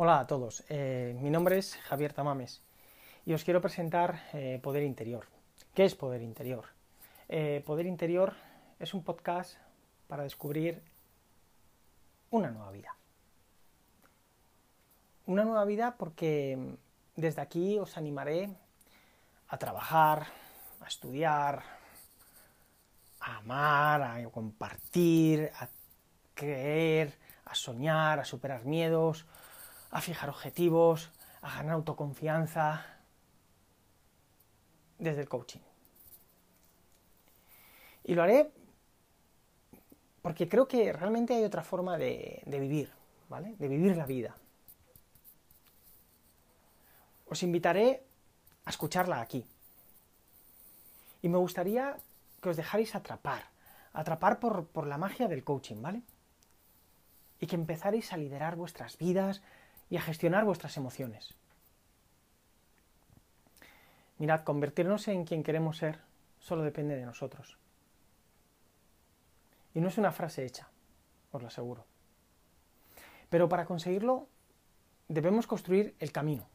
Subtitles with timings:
[0.00, 2.62] Hola a todos, eh, mi nombre es Javier Tamames
[3.26, 5.26] y os quiero presentar eh, Poder Interior.
[5.74, 6.66] ¿Qué es Poder Interior?
[7.28, 8.32] Eh, Poder Interior
[8.78, 9.56] es un podcast
[10.06, 10.80] para descubrir
[12.30, 12.94] una nueva vida.
[15.26, 16.76] Una nueva vida porque
[17.16, 18.50] desde aquí os animaré
[19.48, 20.28] a trabajar,
[20.80, 21.60] a estudiar,
[23.18, 25.68] a amar, a compartir, a
[26.34, 29.26] creer, a soñar, a superar miedos,
[29.90, 31.10] a fijar objetivos,
[31.42, 32.84] a ganar autoconfianza
[34.98, 35.60] desde el coaching.
[38.04, 38.50] Y lo haré
[40.22, 42.92] porque creo que realmente hay otra forma de, vivir,
[43.28, 43.54] ¿vale?
[43.58, 44.36] De vivir la vida.
[47.26, 48.02] Os invitaré
[48.64, 49.46] a escucharla aquí.
[51.22, 51.96] Y me gustaría
[52.42, 53.44] que os dejarais atrapar,
[53.92, 56.02] atrapar por, por la magia del coaching, ¿vale?
[57.40, 59.42] Y que empezarais a liderar vuestras vidas
[59.90, 61.34] y a gestionar vuestras emociones.
[64.18, 66.00] Mirad, convertirnos en quien queremos ser
[66.40, 67.56] solo depende de nosotros.
[69.74, 70.68] Y no es una frase hecha,
[71.30, 71.86] os lo aseguro.
[73.30, 74.28] Pero para conseguirlo
[75.08, 76.48] debemos construir el camino.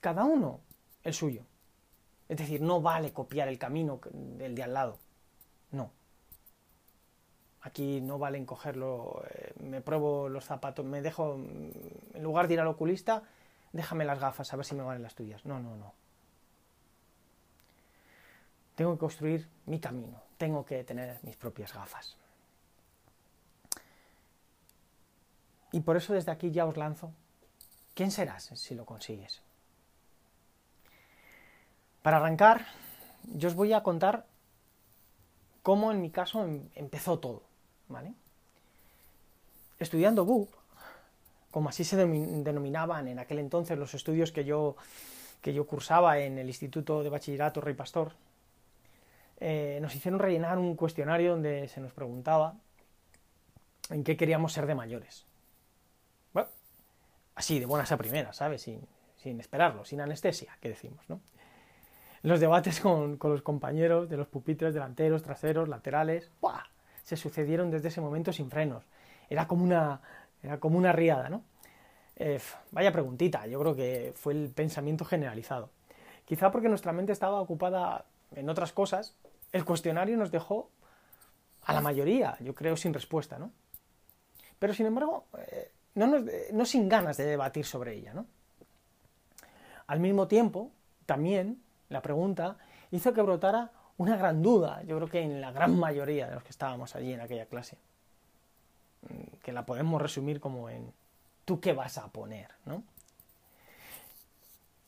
[0.00, 0.60] Cada uno
[1.04, 1.44] el suyo.
[2.28, 4.98] Es decir, no vale copiar el camino del de al lado.
[7.68, 12.60] Aquí no vale cogerlo, eh, me pruebo los zapatos, me dejo, en lugar de ir
[12.60, 13.24] al oculista,
[13.74, 15.44] déjame las gafas a ver si me valen las tuyas.
[15.44, 15.92] No, no, no.
[18.74, 22.16] Tengo que construir mi camino, tengo que tener mis propias gafas.
[25.70, 27.12] Y por eso desde aquí ya os lanzo,
[27.92, 29.42] ¿quién serás si lo consigues?
[32.00, 32.64] Para arrancar,
[33.24, 34.24] yo os voy a contar
[35.62, 37.47] cómo en mi caso em, empezó todo.
[37.88, 38.12] ¿Vale?
[39.78, 40.50] Estudiando BUP,
[41.50, 44.76] como así se denominaban en aquel entonces los estudios que yo,
[45.40, 48.12] que yo cursaba en el Instituto de Bachillerato Rey Pastor,
[49.40, 52.54] eh, nos hicieron rellenar un cuestionario donde se nos preguntaba
[53.90, 55.24] en qué queríamos ser de mayores.
[56.32, 56.48] Bueno,
[57.36, 58.62] así, de buenas a primeras, ¿sabes?
[58.62, 58.80] Sin,
[59.16, 61.20] sin esperarlo, sin anestesia, que decimos, ¿no?
[62.22, 66.64] Los debates con, con, los compañeros de los pupitres delanteros, traseros, laterales, ¡buah!
[67.08, 68.84] Se sucedieron desde ese momento sin frenos.
[69.30, 70.02] Era como una,
[70.42, 71.42] era como una riada, ¿no?
[72.16, 72.38] Eh,
[72.70, 75.70] vaya preguntita, yo creo que fue el pensamiento generalizado.
[76.26, 78.04] Quizá porque nuestra mente estaba ocupada
[78.36, 79.14] en otras cosas,
[79.52, 80.68] el cuestionario nos dejó
[81.62, 83.52] a la mayoría, yo creo, sin respuesta, ¿no?
[84.58, 86.12] Pero sin embargo, eh, no,
[86.52, 88.26] no sin ganas de debatir sobre ella, ¿no?
[89.86, 90.72] Al mismo tiempo,
[91.06, 92.58] también la pregunta
[92.90, 96.42] hizo que brotara una gran duda, yo creo que en la gran mayoría de los
[96.42, 97.76] que estábamos allí en aquella clase,
[99.02, 100.92] mm, que la podemos resumir como en
[101.44, 102.48] ¿tú qué vas a poner?
[102.64, 102.84] ¿no?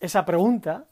[0.00, 0.86] Esa pregunta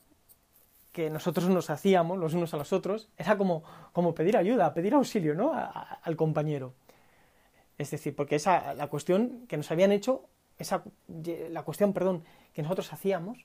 [0.93, 3.63] que nosotros nos hacíamos los unos a los otros era como,
[3.93, 5.53] como pedir ayuda, pedir auxilio ¿no?
[5.55, 6.73] al compañero.
[7.77, 10.83] Es decir, porque esa, la cuestión que nos habían hecho, esa,
[11.51, 13.45] la cuestión, perdón, que nosotros hacíamos,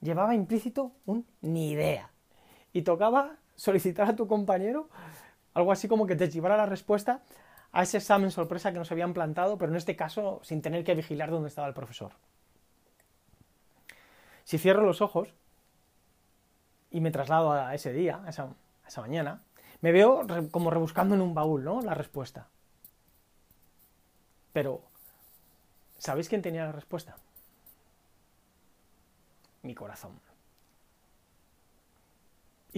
[0.00, 2.12] llevaba implícito un ni idea.
[2.72, 4.88] Y tocaba solicitar a tu compañero
[5.52, 7.22] algo así como que te llevara la respuesta
[7.72, 10.94] a ese examen sorpresa que nos habían plantado, pero en este caso sin tener que
[10.94, 12.12] vigilar dónde estaba el profesor.
[14.44, 15.34] Si cierro los ojos
[16.90, 19.42] y me traslado a ese día, a esa, mañana,
[19.80, 21.82] me veo como rebuscando en un baúl, ¿no?
[21.82, 22.48] La respuesta.
[24.52, 24.82] Pero,
[25.98, 27.16] ¿sabéis quién tenía la respuesta?
[29.62, 30.27] Mi corazón.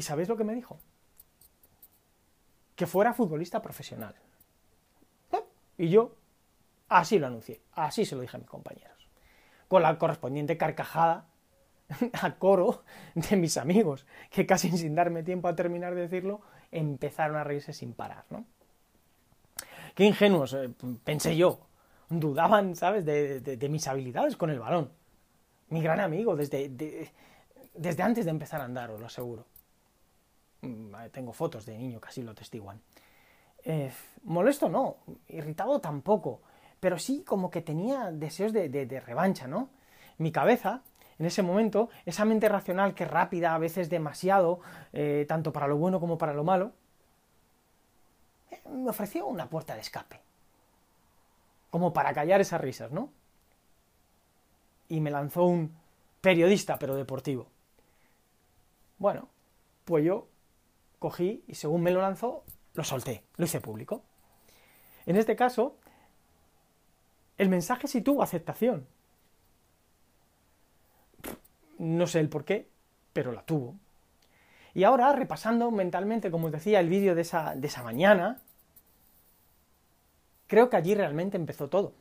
[0.01, 0.81] ¿Y sabéis lo que me dijo?
[2.75, 4.15] Que fuera futbolista profesional.
[5.77, 6.17] Y yo
[6.89, 9.11] así lo anuncié, así se lo dije a mis compañeros.
[9.69, 11.27] Con la correspondiente carcajada
[12.15, 12.83] a coro
[13.15, 16.41] de mis amigos, que casi sin darme tiempo a terminar de decirlo,
[16.71, 18.47] empezaron a reírse sin parar, ¿no?
[19.95, 20.71] Qué ingenuos, eh,
[21.05, 21.61] pensé yo.
[22.09, 24.93] Dudaban, ¿sabes?, de, mis habilidades con el balón.
[25.69, 26.71] Mi gran amigo, desde,
[27.75, 29.45] desde antes de empezar a andar, os lo aseguro.
[31.01, 32.81] Mm, tengo fotos de niño que así lo testiguan.
[33.65, 33.93] Eh,
[34.25, 34.97] molesto no,
[35.29, 36.41] irritado tampoco,
[36.79, 39.69] pero sí como que tenía deseos de, revancha, ¿no?
[40.19, 40.83] Mi cabeza,
[41.19, 44.61] en ese momento, esa mente racional que rápida, a veces demasiado,
[44.93, 46.73] eh, tanto para lo bueno como para lo malo,
[48.51, 50.21] eh, me ofreció una puerta de escape.
[51.71, 53.11] Como para callar esas risas, ¿no?
[54.89, 55.73] Y me lanzó un
[56.21, 57.47] periodista, pero deportivo.
[58.99, 59.29] Bueno,
[59.85, 60.27] pues yo
[61.01, 62.45] cogí y según me lo lanzó,
[62.75, 64.05] lo solté, lo hice público.
[65.07, 65.77] En este caso,
[67.37, 68.87] el mensaje sí tuvo aceptación.
[71.81, 72.69] no sé el por qué,
[73.13, 73.75] pero la tuvo.
[74.75, 78.39] Y ahora, repasando mentalmente, como os decía, el vídeo de esa, de esa mañana,
[80.47, 81.95] creo que allí realmente empezó todo.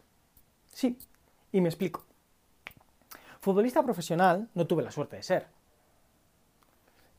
[0.73, 0.99] Sí,
[1.53, 2.05] y me explico.
[3.39, 5.47] Futbolista profesional no tuve la suerte de ser,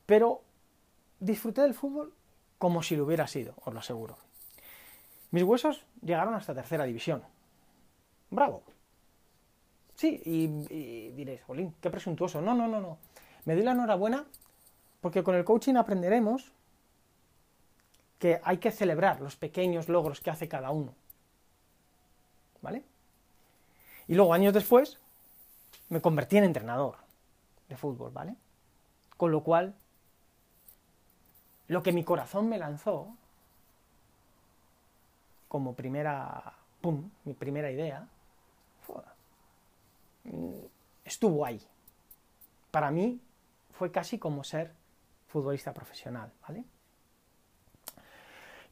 [0.04, 0.42] pero
[1.20, 2.12] disfruté del fútbol
[2.58, 4.18] como si lo hubiera sido, os lo aseguro.
[5.30, 7.22] Mis huesos llegaron hasta tercera división.
[8.30, 8.62] Bravo.
[9.94, 10.46] Sí, y,
[11.12, 12.40] diréis, Jolín, qué presuntuoso.
[12.40, 12.98] No, no, no, no.
[13.44, 14.24] Me doy la enhorabuena
[15.00, 16.52] porque con el coaching aprenderemos
[18.18, 20.94] que hay que celebrar los pequeños logros que hace cada uno.
[22.60, 22.84] ¿Vale?
[24.08, 24.98] Y luego, años después,
[25.88, 26.96] me convertí en entrenador
[27.68, 28.36] de fútbol, ¿vale?
[29.16, 29.74] Con lo cual,
[31.70, 33.16] lo que mi corazón me lanzó
[35.46, 38.08] como primera, pum, mi primera idea,
[41.04, 41.62] estuvo ahí.
[42.72, 43.20] Para mí
[43.70, 44.72] fue casi como ser
[45.28, 46.64] futbolista profesional, ¿vale?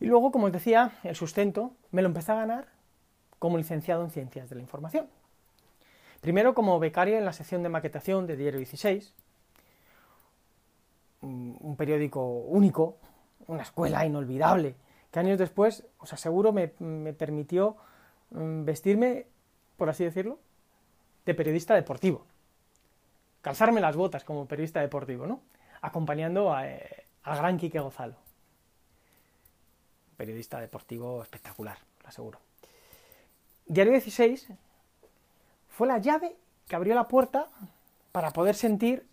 [0.01, 2.67] Y luego, como os decía, el sustento me lo empecé a ganar
[3.39, 5.09] como licenciado en Ciencias de la Información.
[6.21, 9.15] Primero como becario en la sección de maquetación de Diario 16,
[11.21, 12.99] un periódico único,
[13.47, 14.77] una escuela inolvidable,
[15.11, 17.77] que años después, os aseguro, me, permitió
[18.31, 19.27] mm, vestirme,
[19.77, 20.39] por así decirlo,
[21.25, 22.27] de periodista deportivo.
[23.41, 25.41] Calzarme las botas como periodista deportivo, ¿no?
[25.81, 28.17] Acompañando a, eh, gran Quique Gozalo.
[30.17, 32.41] Periodista deportivo espectacular, lo aseguro.
[33.67, 34.49] Diario 16
[35.69, 36.37] fue la llave
[36.67, 37.49] que abrió la puerta
[38.13, 39.07] para poder sentir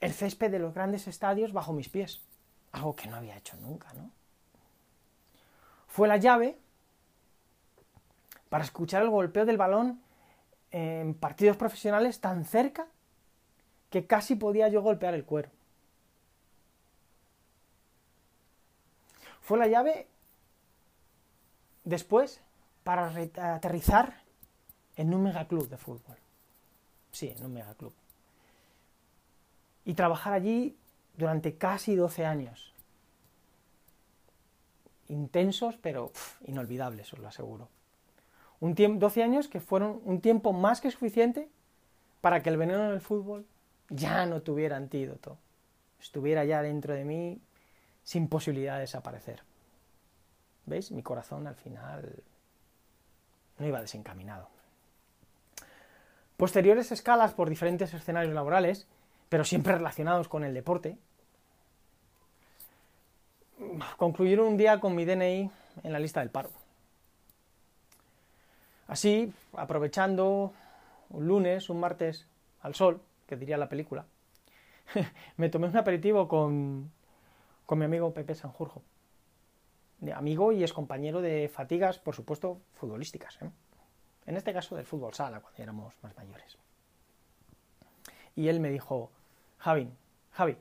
[0.00, 2.22] el césped de los grandes estadios bajo mis pies.
[2.72, 4.10] Algo que no había hecho nunca, ¿no?
[5.86, 6.58] Fue la llave
[8.48, 10.02] para escuchar el golpeo del balón
[10.70, 12.86] en partidos profesionales tan cerca
[13.90, 15.50] que casi podía yo golpear el cuero.
[19.40, 20.06] Fue la llave
[21.84, 22.42] después
[22.84, 23.06] para
[23.54, 24.22] aterrizar
[24.96, 26.18] en un megaclub de fútbol.
[27.10, 27.94] Sí, en un megaclub.
[29.88, 30.76] Y trabajar allí
[31.16, 32.74] durante casi 12 años.
[35.08, 36.12] Intensos, pero
[36.44, 37.70] inolvidables, os lo aseguro.
[38.60, 41.48] Un 12 años que fueron un tiempo más que suficiente
[42.20, 43.46] para que el veneno del fútbol
[43.88, 45.38] ya no tuviera antídoto.
[45.98, 47.40] Estuviera ya dentro de mí
[48.02, 49.42] sin posibilidad de desaparecer.
[50.66, 50.92] ¿Veis?
[50.92, 52.22] Mi corazón al final
[53.56, 54.50] no iba desencaminado.
[56.36, 58.86] Posteriores escalas por diferentes escenarios laborales,
[59.28, 60.98] pero siempre relacionados con el deporte,
[63.96, 65.50] concluyeron un día con mi DNI
[65.82, 66.50] en la lista del paro.
[68.86, 70.52] Así, aprovechando
[71.10, 72.26] un lunes, un martes
[72.62, 74.06] al sol, que diría la película,
[75.36, 76.90] me tomé un aperitivo con,
[77.66, 78.82] con mi amigo Pepe Sanjurjo,
[80.14, 83.40] amigo y ex compañero de fatigas, por supuesto, futbolísticas.
[83.42, 83.50] ¿eh?
[84.26, 86.56] En este caso del fútbol sala, cuando éramos más mayores.
[88.36, 89.10] Y él me dijo,
[89.58, 89.90] Javi,
[90.32, 90.56] Javi,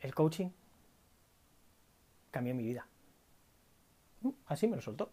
[0.00, 0.50] el coaching
[2.30, 2.86] cambió mi vida.
[4.22, 5.10] Mm, así me lo soltó.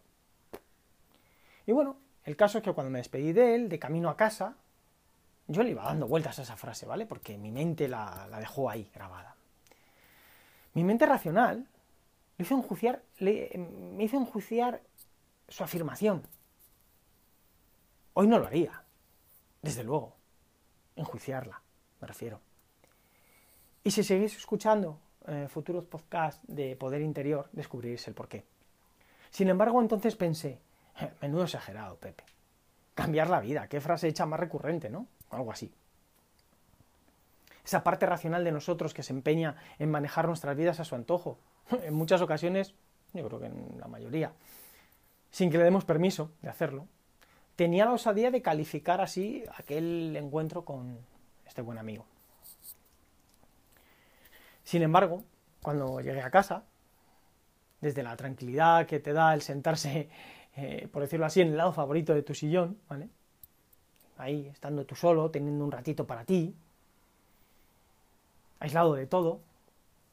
[1.65, 4.55] Y bueno, el caso es que cuando me despedí de él, de camino a casa,
[5.47, 7.05] yo le iba dando vueltas a esa frase, ¿vale?
[7.05, 9.35] Porque mi mente la, dejó ahí grabada.
[10.73, 11.67] Mi mente racional
[12.37, 14.81] hizo enjuiciar, me hizo enjuiciar
[15.47, 16.23] su afirmación.
[18.13, 18.83] Hoy no lo haría,
[19.61, 20.15] desde luego,
[20.95, 21.61] enjuiciarla,
[22.01, 22.39] me refiero.
[23.83, 28.43] Y si seguís escuchando eh, futuros podcasts de poder interior, descubriréis el porqué.
[29.29, 30.59] Sin embargo, entonces pensé,
[30.99, 32.23] eh, menudo exagerado, Pepe.
[32.93, 35.07] Cambiar la vida, qué frase hecha más recurrente, ¿no?
[35.29, 35.71] Algo así.
[37.63, 41.37] Esa parte racional de nosotros que se empeña en manejar nuestras vidas a su antojo.
[41.83, 42.73] En muchas ocasiones,
[43.13, 44.33] yo creo que en la mayoría,
[45.29, 46.87] sin que le demos permiso de hacerlo,
[47.55, 50.97] tenía la osadía de calificar así aquel encuentro con
[51.51, 52.05] este buen amigo.
[54.63, 55.25] Sin embargo,
[55.61, 56.63] cuando llegué a casa,
[57.81, 60.09] desde la tranquilidad que te da el sentarse,
[60.55, 63.09] eh, por decirlo así, en el lado favorito de tu sillón, ¿vale?
[64.17, 66.55] Ahí, estando tú solo, teniendo un ratito para ti,
[68.61, 69.41] aislado de todo,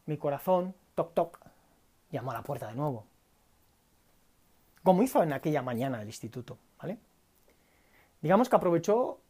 [0.07, 1.38] mi corazón, toc toc,
[2.11, 3.07] llamó a la puerta de nuevo.
[4.83, 6.99] Como hizo en aquella mañana del instituto, ¿vale?
[8.23, 9.21] digamos que aprovechó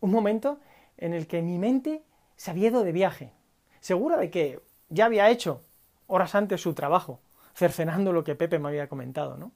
[0.00, 0.60] un momento
[0.98, 2.02] en el que mi mente
[2.36, 3.32] se había ido de viaje,
[3.80, 5.62] segura de que ya había hecho
[6.06, 7.20] horas antes su trabajo,
[7.54, 9.52] cercenando lo que Pepe me había comentado, ¿no?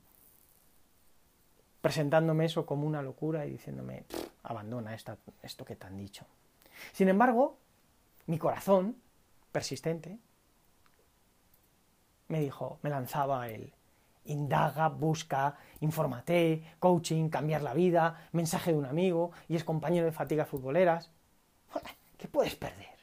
[1.81, 4.05] presentándome eso como una locura y diciéndome,
[4.43, 6.27] abandona esto que te han dicho.
[6.93, 7.59] Sin embargo,
[8.27, 8.97] mi corazón,
[9.53, 10.19] persistente,
[12.29, 13.73] me dijo, me lanzaba el
[14.25, 20.13] indaga, busca, informate, coaching, cambiar la vida, mensaje de un amigo y es compañero de
[20.13, 21.11] fatigas futboleras.
[22.19, 22.99] ¿Qué puedes perder?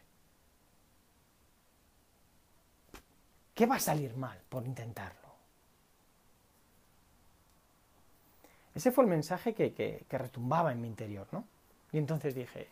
[3.56, 5.28] ¿Qué va a salir mal por intentarlo?
[8.76, 11.46] Ese fue el mensaje que, que retumbaba en mi interior, ¿no?
[11.92, 12.70] Y entonces dije,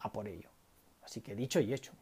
[0.00, 0.48] a por ello.
[1.04, 1.92] Así que dicho y hecho.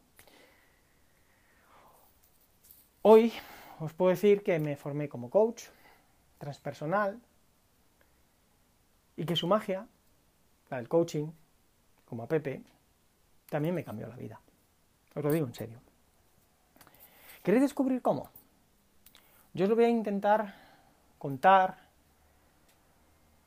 [3.02, 3.32] Hoy
[3.80, 5.64] os puedo decir que me formé como coach
[6.38, 7.20] transpersonal
[9.16, 9.87] y que su magia,
[10.70, 11.30] la del coaching,
[12.08, 12.62] como a Pepe,
[13.50, 14.40] también me cambió la vida.
[15.14, 15.80] Os lo digo en serio.
[17.42, 18.30] ¿Queréis descubrir cómo?
[19.52, 20.54] Yo os lo voy a intentar
[21.18, 21.76] contar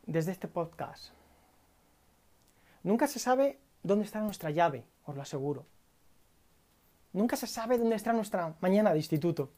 [0.05, 1.13] desde este podcast.
[2.83, 5.65] Nunca se sabe dónde está nuestra llave, os lo aseguro.
[7.13, 9.51] Nunca se sabe dónde está nuestra mañana de instituto,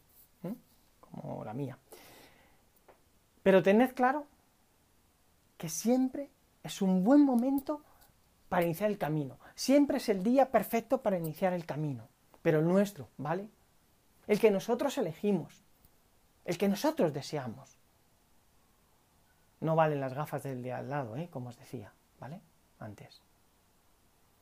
[1.00, 1.78] como la mía.
[3.44, 4.26] Pero tened claro
[5.58, 6.30] que siempre
[6.64, 7.82] es un buen momento
[8.54, 9.40] para iniciar el camino.
[9.56, 12.08] Siempre es el día perfecto para iniciar el camino.
[12.44, 13.50] Pero el nuestro, ¿vale?
[14.28, 15.64] El que nosotros elegimos.
[16.46, 17.80] El que nosotros deseamos.
[19.60, 21.30] No valen las gafas del de al lado, ¿eh?
[21.32, 22.42] Como os decía, ¿vale?
[22.78, 23.24] Antes.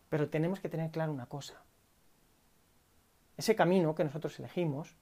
[0.10, 1.63] Pero tenemos que tener claro una cosa.
[3.38, 4.98] Ese camino que nosotros elegimos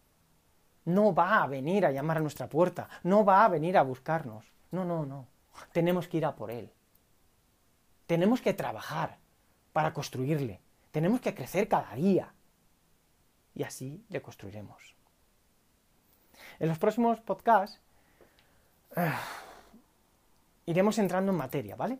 [0.86, 4.54] no va a venir a llamar a nuestra puerta, no va a venir a buscarnos.
[4.70, 5.26] No, no, no.
[5.72, 6.72] Tenemos que ir a por él.
[8.10, 9.20] Tenemos que trabajar
[9.72, 10.60] para construirle.
[10.90, 12.34] Tenemos que crecer cada día.
[13.54, 14.96] Y así le construiremos.
[16.58, 17.80] En los próximos podcasts
[20.66, 22.00] iremos entrando en materia, ¿vale?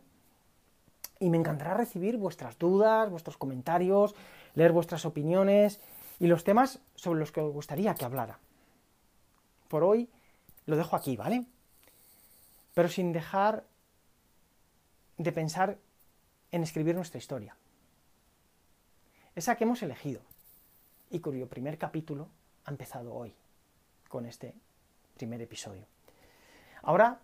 [1.20, 4.16] y me encantará recibir vuestras dudas, vuestros comentarios,
[4.54, 5.78] leer vuestras opiniones
[6.18, 8.40] y los temas sobre los que os gustaría que hablara.
[9.68, 10.08] Por hoy
[10.66, 11.46] lo dejo aquí, ¿vale?
[12.74, 13.64] Pero sin dejar
[15.18, 15.78] de pensar
[16.52, 17.56] en escribir nuestra historia.
[19.34, 20.22] Esa que hemos elegido
[21.10, 22.28] y cuyo primer capítulo
[22.64, 23.34] ha empezado hoy,
[24.08, 24.54] con este
[25.16, 25.86] primer episodio.
[26.82, 27.20] Ahora,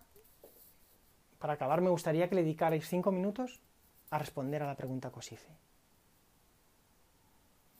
[1.39, 3.59] para acabar, me gustaría que le dedicarais cinco minutos
[4.09, 5.49] a responder a la pregunta que os hice.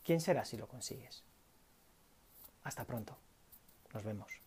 [0.03, 1.23] ¿Quién será si lo consigues?
[2.63, 3.17] Hasta pronto.
[3.93, 4.46] Nos vemos.